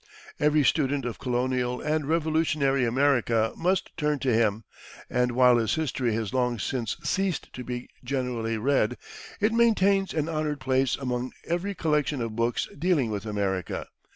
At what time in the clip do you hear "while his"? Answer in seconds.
5.33-5.75